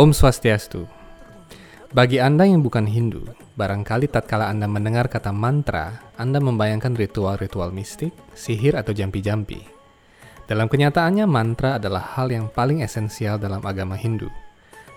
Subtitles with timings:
[0.00, 0.88] Om Swastiastu.
[1.92, 3.20] Bagi Anda yang bukan Hindu,
[3.52, 9.60] barangkali tatkala Anda mendengar kata mantra, Anda membayangkan ritual-ritual mistik, sihir atau jampi-jampi.
[10.48, 14.32] Dalam kenyataannya, mantra adalah hal yang paling esensial dalam agama Hindu.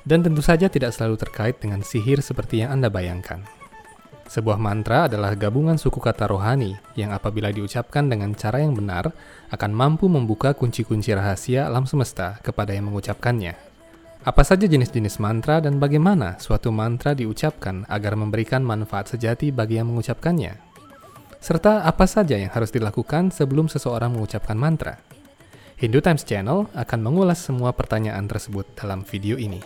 [0.08, 3.44] Dan tentu saja tidak selalu terkait dengan sihir seperti yang Anda bayangkan.
[4.32, 9.12] Sebuah mantra adalah gabungan suku kata rohani yang apabila diucapkan dengan cara yang benar
[9.52, 13.73] akan mampu membuka kunci-kunci rahasia alam semesta kepada yang mengucapkannya.
[14.24, 19.92] Apa saja jenis-jenis mantra dan bagaimana suatu mantra diucapkan agar memberikan manfaat sejati bagi yang
[19.92, 20.64] mengucapkannya?
[21.44, 24.96] Serta apa saja yang harus dilakukan sebelum seseorang mengucapkan mantra?
[25.76, 29.60] Hindu Times Channel akan mengulas semua pertanyaan tersebut dalam video ini.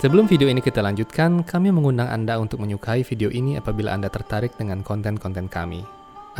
[0.00, 4.56] Sebelum video ini kita lanjutkan, kami mengundang Anda untuk menyukai video ini apabila Anda tertarik
[4.56, 5.84] dengan konten-konten kami.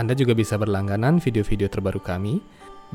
[0.01, 2.41] Anda juga bisa berlangganan video-video terbaru kami.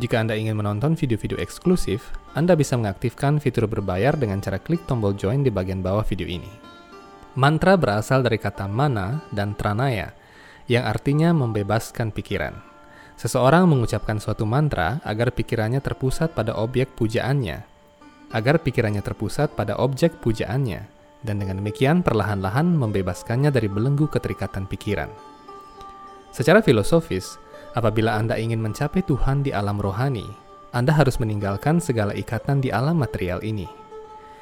[0.02, 5.14] Jika Anda ingin menonton video-video eksklusif, Anda bisa mengaktifkan fitur berbayar dengan cara klik tombol
[5.14, 6.50] join di bagian bawah video ini.
[7.38, 10.18] Mantra berasal dari kata mana dan tranaya,
[10.66, 12.58] yang artinya membebaskan pikiran.
[13.22, 17.75] Seseorang mengucapkan suatu mantra agar pikirannya terpusat pada objek pujaannya,
[18.36, 20.84] agar pikirannya terpusat pada objek pujaannya,
[21.24, 25.08] dan dengan demikian perlahan-lahan membebaskannya dari belenggu keterikatan pikiran.
[26.36, 27.40] Secara filosofis,
[27.72, 30.28] apabila Anda ingin mencapai Tuhan di alam rohani,
[30.76, 33.72] Anda harus meninggalkan segala ikatan di alam material ini.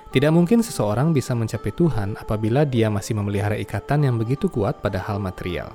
[0.10, 4.98] Tidak mungkin seseorang bisa mencapai Tuhan apabila dia masih memelihara ikatan yang begitu kuat pada
[5.02, 5.74] hal material.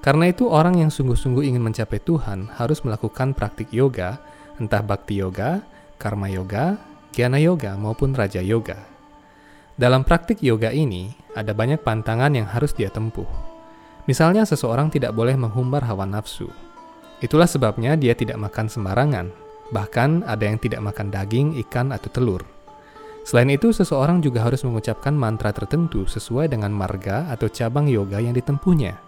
[0.00, 4.20] Karena itu, orang yang sungguh-sungguh ingin mencapai Tuhan harus melakukan praktik yoga,
[4.56, 5.60] entah bakti yoga,
[6.00, 6.80] karma yoga,
[7.14, 8.98] Jnana Yoga maupun Raja Yoga.
[9.78, 13.26] Dalam praktik yoga ini, ada banyak pantangan yang harus dia tempuh.
[14.10, 16.50] Misalnya seseorang tidak boleh menghumbar hawa nafsu.
[17.22, 19.30] Itulah sebabnya dia tidak makan sembarangan,
[19.70, 22.42] bahkan ada yang tidak makan daging, ikan, atau telur.
[23.22, 28.34] Selain itu, seseorang juga harus mengucapkan mantra tertentu sesuai dengan marga atau cabang yoga yang
[28.34, 28.98] ditempuhnya.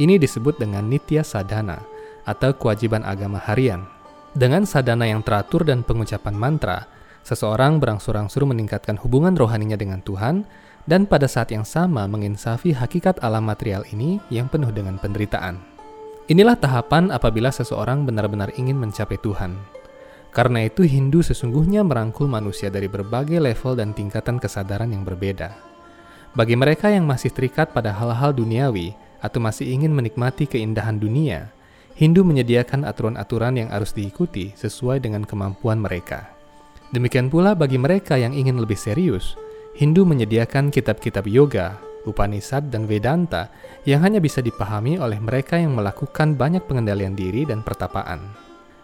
[0.00, 1.76] Ini disebut dengan nitya sadhana
[2.24, 3.84] atau kewajiban agama harian.
[4.32, 6.86] Dengan sadhana yang teratur dan pengucapan mantra,
[7.24, 10.48] Seseorang berangsur-angsur meningkatkan hubungan rohaninya dengan Tuhan,
[10.88, 15.60] dan pada saat yang sama menginsafi hakikat alam material ini yang penuh dengan penderitaan.
[16.30, 19.58] Inilah tahapan apabila seseorang benar-benar ingin mencapai Tuhan.
[20.30, 25.50] Karena itu Hindu sesungguhnya merangkul manusia dari berbagai level dan tingkatan kesadaran yang berbeda.
[26.30, 31.50] Bagi mereka yang masih terikat pada hal-hal duniawi atau masih ingin menikmati keindahan dunia,
[31.98, 36.39] Hindu menyediakan aturan-aturan yang harus diikuti sesuai dengan kemampuan mereka.
[36.90, 39.38] Demikian pula bagi mereka yang ingin lebih serius,
[39.78, 43.46] Hindu menyediakan kitab-kitab yoga, Upanishad, dan Vedanta
[43.86, 48.18] yang hanya bisa dipahami oleh mereka yang melakukan banyak pengendalian diri dan pertapaan.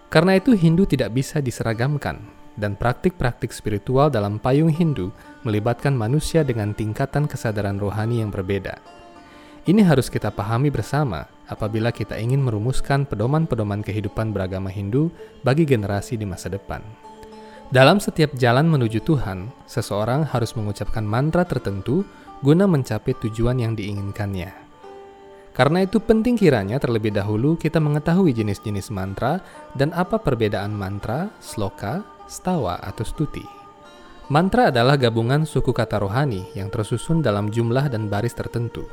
[0.07, 2.23] Karena itu Hindu tidak bisa diseragamkan,
[2.55, 5.11] dan praktik-praktik spiritual dalam payung Hindu
[5.43, 8.79] melibatkan manusia dengan tingkatan kesadaran rohani yang berbeda.
[9.67, 15.11] Ini harus kita pahami bersama apabila kita ingin merumuskan pedoman-pedoman kehidupan beragama Hindu
[15.43, 17.06] bagi generasi di masa depan.
[17.67, 22.07] Dalam setiap jalan menuju Tuhan, seseorang harus mengucapkan mantra tertentu
[22.39, 24.55] guna mencapai tujuan yang diinginkannya.
[25.51, 29.43] Karena itu penting kiranya terlebih dahulu kita mengetahui jenis-jenis mantra
[29.75, 33.43] dan apa perbedaan mantra, sloka, stawa, atau stuti.
[34.31, 38.87] Mantra adalah gabungan suku kata rohani yang tersusun dalam jumlah dan baris tertentu.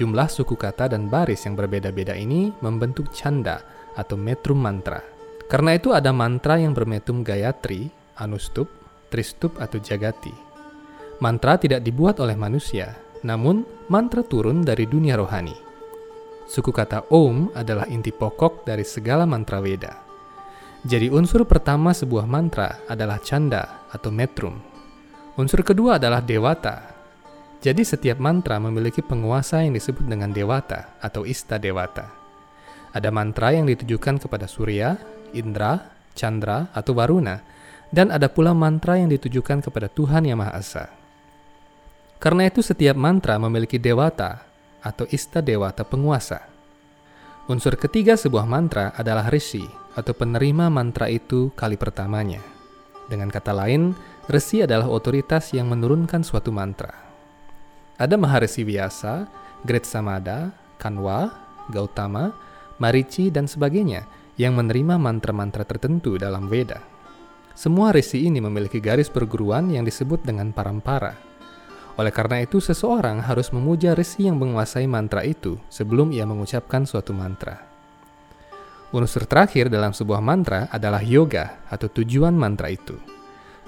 [0.00, 3.60] Jumlah suku kata dan baris yang berbeda-beda ini membentuk canda
[3.92, 5.19] atau metrum mantra.
[5.50, 7.90] Karena itu ada mantra yang bermetum Gayatri,
[8.22, 8.70] Anustup,
[9.10, 10.30] Tristup atau Jagati.
[11.18, 12.94] Mantra tidak dibuat oleh manusia,
[13.26, 15.58] namun mantra turun dari dunia rohani.
[16.46, 20.06] Suku kata Om adalah inti pokok dari segala mantra Weda.
[20.86, 24.54] Jadi unsur pertama sebuah mantra adalah canda atau metrum.
[25.34, 26.94] Unsur kedua adalah dewata.
[27.60, 32.08] Jadi setiap mantra memiliki penguasa yang disebut dengan dewata atau ista dewata.
[32.90, 34.96] Ada mantra yang ditujukan kepada Surya,
[35.32, 37.40] Indra, Chandra, atau Varuna,
[37.90, 40.84] dan ada pula mantra yang ditujukan kepada Tuhan Yang Maha Esa.
[42.20, 44.44] Karena itu setiap mantra memiliki dewata
[44.84, 46.44] atau ista dewata penguasa.
[47.50, 49.64] Unsur ketiga sebuah mantra adalah risi
[49.96, 52.38] atau penerima mantra itu kali pertamanya.
[53.10, 53.96] Dengan kata lain,
[54.30, 56.94] resi adalah otoritas yang menurunkan suatu mantra.
[57.98, 59.26] Ada Maharisi Vyasa,
[59.66, 61.32] Great Samada, Kanwa,
[61.74, 62.30] Gautama,
[62.78, 66.80] Marici, dan sebagainya yang menerima mantra-mantra tertentu dalam Veda.
[67.52, 71.12] Semua resi ini memiliki garis perguruan yang disebut dengan parampara.
[72.00, 77.12] Oleh karena itu, seseorang harus memuja resi yang menguasai mantra itu sebelum ia mengucapkan suatu
[77.12, 77.60] mantra.
[78.96, 82.96] Unsur terakhir dalam sebuah mantra adalah yoga atau tujuan mantra itu.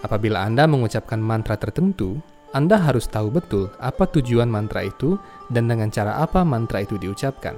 [0.00, 2.16] Apabila Anda mengucapkan mantra tertentu,
[2.56, 5.20] Anda harus tahu betul apa tujuan mantra itu
[5.52, 7.54] dan dengan cara apa mantra itu diucapkan.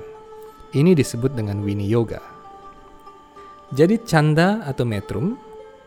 [0.75, 2.34] Ini disebut dengan Wini Yoga.
[3.73, 5.41] Jadi canda atau metrum,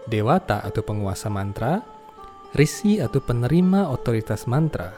[0.10, 1.84] dewata atau penguasa mantra,
[2.58, 4.90] risi atau penerima otoritas mantra,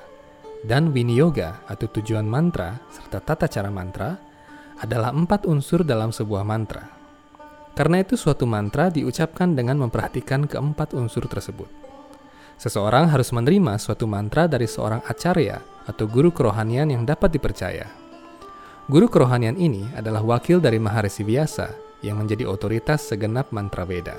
[0.63, 4.15] dan winiyoga atau tujuan mantra serta tata cara mantra
[4.79, 6.87] adalah empat unsur dalam sebuah mantra.
[7.75, 11.67] Karena itu suatu mantra diucapkan dengan memperhatikan keempat unsur tersebut.
[12.59, 17.87] Seseorang harus menerima suatu mantra dari seorang acarya atau guru kerohanian yang dapat dipercaya.
[18.91, 24.17] Guru kerohanian ini adalah wakil dari Maharishi Vyasa yang menjadi otoritas segenap mantra Veda.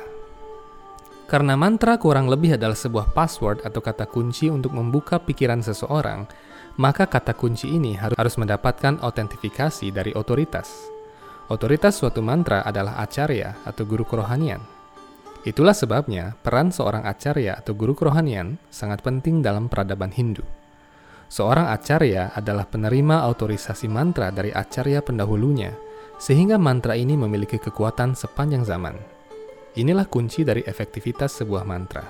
[1.31, 6.27] Karena mantra kurang lebih adalah sebuah password atau kata kunci untuk membuka pikiran seseorang,
[6.75, 10.91] maka kata kunci ini harus mendapatkan autentifikasi dari otoritas.
[11.51, 14.63] Otoritas suatu mantra adalah acarya atau guru kerohanian.
[15.47, 20.43] Itulah sebabnya peran seorang acarya atau guru kerohanian sangat penting dalam peradaban Hindu.
[21.31, 25.71] Seorang acarya adalah penerima autorisasi mantra dari acarya pendahulunya,
[26.21, 28.95] sehingga mantra ini memiliki kekuatan sepanjang zaman.
[29.81, 32.05] Inilah kunci dari efektivitas sebuah mantra.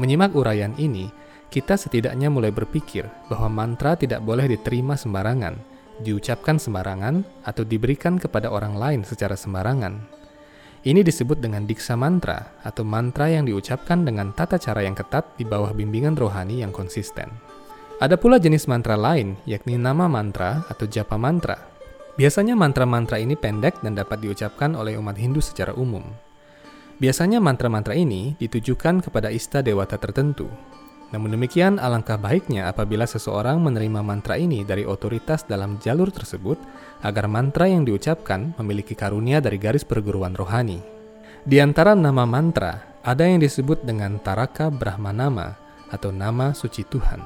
[0.00, 1.12] Menyimak uraian ini,
[1.52, 5.60] kita setidaknya mulai berpikir bahwa mantra tidak boleh diterima sembarangan,
[6.00, 10.16] diucapkan sembarangan, atau diberikan kepada orang lain secara sembarangan.
[10.86, 15.42] Ini disebut dengan diksa mantra atau mantra yang diucapkan dengan tata cara yang ketat di
[15.42, 17.26] bawah bimbingan rohani yang konsisten.
[17.98, 21.75] Ada pula jenis mantra lain, yakni nama mantra atau japa mantra.
[22.16, 26.00] Biasanya mantra-mantra ini pendek dan dapat diucapkan oleh umat Hindu secara umum.
[26.96, 30.48] Biasanya mantra-mantra ini ditujukan kepada ista dewata tertentu.
[31.12, 36.56] Namun demikian, alangkah baiknya apabila seseorang menerima mantra ini dari otoritas dalam jalur tersebut,
[37.04, 40.80] agar mantra yang diucapkan memiliki karunia dari garis perguruan rohani.
[41.44, 45.54] Di antara nama mantra, ada yang disebut dengan Taraka Brahmanama
[45.92, 47.22] atau nama suci Tuhan.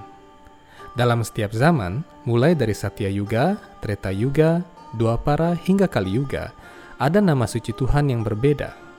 [0.92, 4.60] Dalam setiap zaman, mulai dari Satya Yuga, Treta Yuga,
[4.94, 6.50] Dwapara hingga Kali Yuga,
[6.98, 8.90] ada nama suci Tuhan yang berbeda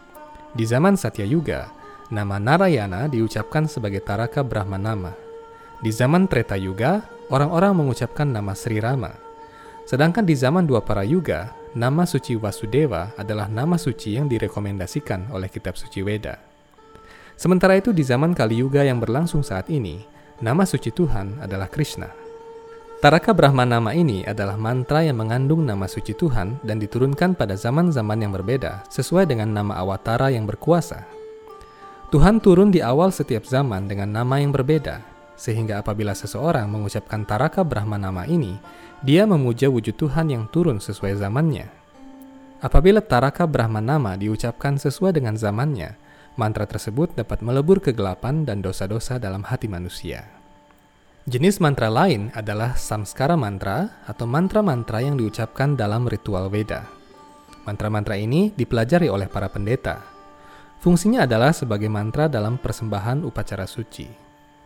[0.51, 1.71] di zaman Satya Yuga,
[2.11, 5.15] nama Narayana diucapkan sebagai Taraka Brahmanama.
[5.79, 9.15] Di zaman Treta Yuga, orang-orang mengucapkan nama Sri Rama.
[9.87, 15.79] Sedangkan di zaman Dwapara Yuga, nama suci Vasudeva adalah nama suci yang direkomendasikan oleh kitab
[15.79, 16.35] suci Weda.
[17.39, 20.03] Sementara itu di zaman Kali Yuga yang berlangsung saat ini,
[20.43, 22.20] nama suci Tuhan adalah Krishna.
[23.01, 28.29] Taraka Brahmanama ini adalah mantra yang mengandung nama suci Tuhan dan diturunkan pada zaman-zaman yang
[28.29, 31.09] berbeda sesuai dengan nama awatara yang berkuasa.
[32.13, 35.01] Tuhan turun di awal setiap zaman dengan nama yang berbeda,
[35.33, 38.61] sehingga apabila seseorang mengucapkan Taraka Brahmanama ini,
[39.01, 41.73] dia memuja wujud Tuhan yang turun sesuai zamannya.
[42.61, 45.97] Apabila Taraka Brahmanama diucapkan sesuai dengan zamannya,
[46.37, 50.40] mantra tersebut dapat melebur kegelapan dan dosa-dosa dalam hati manusia.
[51.29, 56.89] Jenis mantra lain adalah samskara mantra atau mantra-mantra yang diucapkan dalam ritual Veda.
[57.61, 60.01] Mantra-mantra ini dipelajari oleh para pendeta.
[60.81, 64.09] Fungsinya adalah sebagai mantra dalam persembahan upacara suci.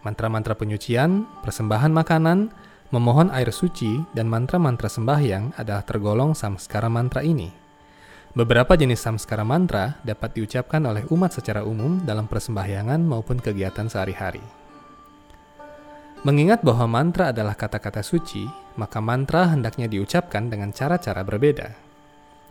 [0.08, 2.48] Mantra-mantra penyucian, persembahan makanan,
[2.96, 7.52] memohon air suci, dan mantra-mantra sembahyang adalah tergolong samskara mantra ini.
[8.32, 14.65] Beberapa jenis samskara mantra dapat diucapkan oleh umat secara umum dalam persembahyangan maupun kegiatan sehari-hari.
[16.26, 18.50] Mengingat bahwa mantra adalah kata-kata suci,
[18.82, 21.70] maka mantra hendaknya diucapkan dengan cara-cara berbeda.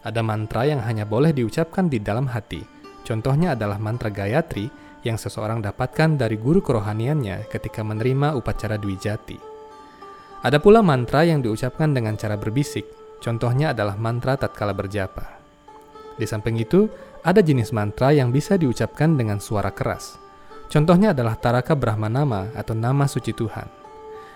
[0.07, 2.63] Ada mantra yang hanya boleh diucapkan di dalam hati.
[3.03, 4.71] Contohnya adalah mantra Gayatri
[5.03, 9.43] yang seseorang dapatkan dari guru kerohaniannya ketika menerima upacara Dwijati.
[10.47, 12.87] Ada pula mantra yang diucapkan dengan cara berbisik,
[13.19, 15.43] contohnya adalah mantra tatkala berjapa.
[16.15, 16.87] Di samping itu,
[17.27, 20.15] ada jenis mantra yang bisa diucapkan dengan suara keras,
[20.69, 23.69] Contohnya adalah Taraka Brahmanama atau nama suci Tuhan.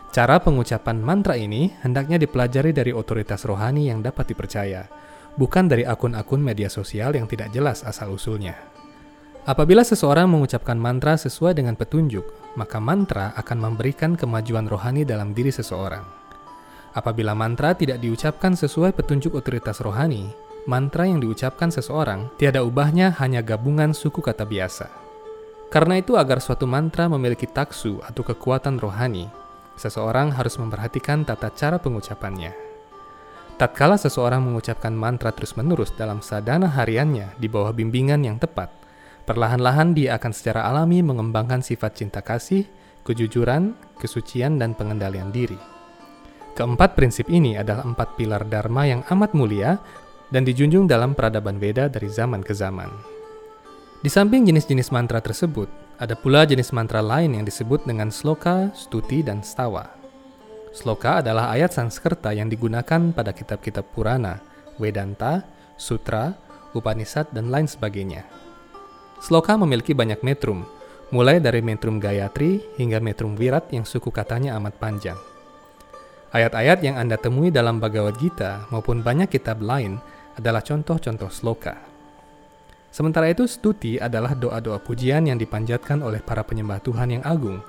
[0.08, 4.88] Cara pengucapan mantra ini hendaknya dipelajari dari otoritas rohani yang dapat dipercaya,
[5.36, 8.56] bukan dari akun-akun media sosial yang tidak jelas asal-usulnya.
[9.48, 12.24] Apabila seseorang mengucapkan mantra sesuai dengan petunjuk,
[12.56, 16.04] maka mantra akan memberikan kemajuan rohani dalam diri seseorang.
[16.92, 20.28] Apabila mantra tidak diucapkan sesuai petunjuk otoritas rohani,
[20.68, 25.07] mantra yang diucapkan seseorang tiada ubahnya hanya gabungan suku kata biasa.
[25.68, 29.28] Karena itu agar suatu mantra memiliki taksu atau kekuatan rohani,
[29.76, 32.56] seseorang harus memperhatikan tata cara pengucapannya.
[33.60, 38.72] Tatkala seseorang mengucapkan mantra terus-menerus dalam sadana hariannya di bawah bimbingan yang tepat,
[39.28, 42.64] perlahan-lahan dia akan secara alami mengembangkan sifat cinta kasih,
[43.04, 45.58] kejujuran, kesucian, dan pengendalian diri.
[46.56, 49.76] Keempat prinsip ini adalah empat pilar Dharma yang amat mulia
[50.32, 53.17] dan dijunjung dalam peradaban Veda dari zaman ke zaman.
[53.98, 55.66] Di samping jenis-jenis mantra tersebut,
[55.98, 59.90] ada pula jenis mantra lain yang disebut dengan sloka, stuti, dan stawa.
[60.70, 64.38] Sloka adalah ayat Sanskerta yang digunakan pada kitab-kitab Purana,
[64.78, 65.42] Vedanta,
[65.74, 66.30] Sutra,
[66.78, 68.22] Upanishad, dan lain sebagainya.
[69.18, 70.62] Sloka memiliki banyak metrum,
[71.10, 75.18] mulai dari metrum Gayatri hingga metrum Virat yang suku katanya amat panjang.
[76.30, 79.98] Ayat-ayat yang Anda temui dalam Bhagavad Gita maupun banyak kitab lain
[80.38, 81.97] adalah contoh-contoh sloka.
[82.88, 87.60] Sementara itu, stuti adalah doa-doa pujian yang dipanjatkan oleh para penyembah Tuhan yang agung.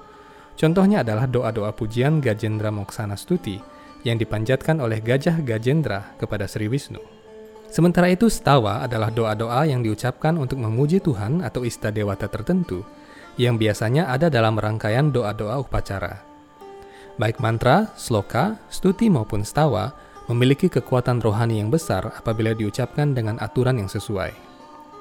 [0.60, 3.60] Contohnya adalah doa-doa pujian Gajendra Moksana Stuti
[4.04, 7.00] yang dipanjatkan oleh Gajah Gajendra kepada Sri Wisnu.
[7.70, 12.82] Sementara itu, stawa adalah doa-doa yang diucapkan untuk memuji Tuhan atau ista dewata tertentu
[13.40, 16.26] yang biasanya ada dalam rangkaian doa-doa upacara.
[17.20, 19.92] Baik mantra, sloka, stuti maupun stawa
[20.28, 24.49] memiliki kekuatan rohani yang besar apabila diucapkan dengan aturan yang sesuai.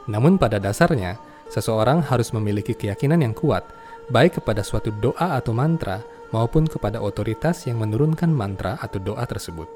[0.09, 1.21] Namun pada dasarnya,
[1.53, 3.62] seseorang harus memiliki keyakinan yang kuat,
[4.09, 6.00] baik kepada suatu doa atau mantra
[6.33, 9.69] maupun kepada otoritas yang menurunkan mantra atau doa tersebut.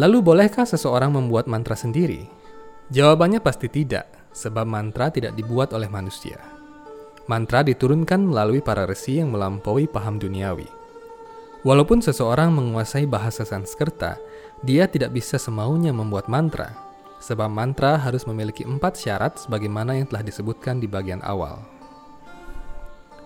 [0.00, 2.24] Lalu bolehkah seseorang membuat mantra sendiri?
[2.88, 6.40] Jawabannya pasti tidak, sebab mantra tidak dibuat oleh manusia.
[7.28, 10.66] Mantra diturunkan melalui para resi yang melampaui paham duniawi.
[11.62, 14.18] Walaupun seseorang menguasai bahasa Sanskerta,
[14.66, 16.74] dia tidak bisa semaunya membuat mantra,
[17.22, 21.62] sebab mantra harus memiliki empat syarat sebagaimana yang telah disebutkan di bagian awal.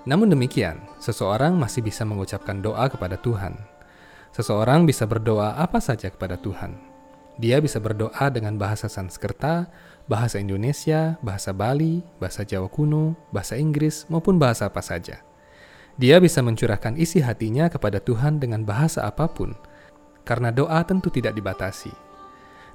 [0.05, 3.57] Namun demikian, seseorang masih bisa mengucapkan doa kepada Tuhan.
[4.37, 6.76] Seseorang bisa berdoa apa saja kepada Tuhan.
[7.41, 9.67] Dia bisa berdoa dengan bahasa Sanskerta,
[10.07, 15.25] bahasa Indonesia, bahasa Bali, bahasa Jawa kuno, bahasa Inggris, maupun bahasa apa saja.
[15.97, 19.57] Dia bisa mencurahkan isi hatinya kepada Tuhan dengan bahasa apa pun,
[20.29, 22.05] karena doa tentu tidak dibatasi.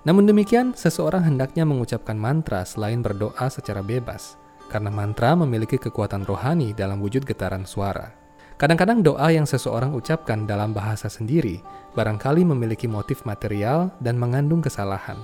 [0.02, 4.34] Namun demikian, seseorang hendaknya mengucapkan mantra selain berdoa secara bebas,
[4.66, 8.18] karena mantra memiliki kekuatan rohani dalam wujud getaran suara.
[8.58, 11.62] Kadang-kadang doa yang seseorang ucapkan dalam bahasa sendiri
[11.98, 15.18] barangkali memiliki motif material dan mengandung kesalahan.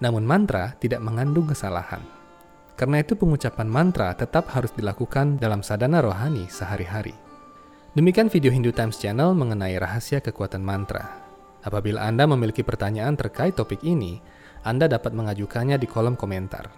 [0.00, 2.04] Namun mantra tidak mengandung kesalahan.
[2.76, 7.16] Karena itu pengucapan mantra tetap harus dilakukan dalam sadana rohani sehari-hari.
[7.96, 11.25] Demikian video Hindu Times Channel mengenai rahasia kekuatan mantra.
[11.66, 14.22] Apabila Anda memiliki pertanyaan terkait topik ini,
[14.62, 16.70] Anda dapat mengajukannya di kolom komentar.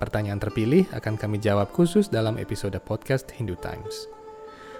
[0.00, 4.08] Pertanyaan terpilih akan kami jawab khusus dalam episode podcast Hindu Times.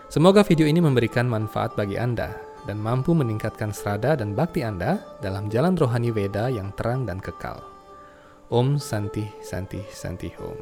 [0.09, 2.33] Semoga video ini memberikan manfaat bagi Anda
[2.65, 7.61] dan mampu meningkatkan serada dan bakti Anda dalam jalan rohani Veda yang terang dan kekal.
[8.49, 10.57] Om Santi Santi Santi Om.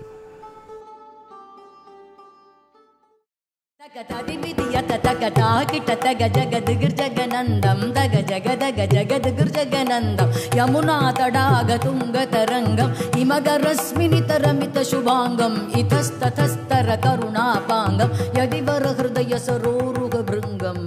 [5.23, 17.93] गगद् गिर्जगनन्दं धग जग धग जगद् गिर्जगनन्दं यमुनातडागतुङ्गतरङ्गम् इमगरस्मिनितरमितशुभाङ्गम् इतस्ततस्तरकरुणापां
[18.39, 20.87] यदिबरहृदयसरोरुगृङ्गम्